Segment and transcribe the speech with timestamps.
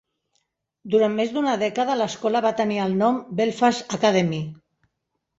[0.93, 4.41] Durant més d"una dècada l"escola va tenir el nom "Belfast Academy".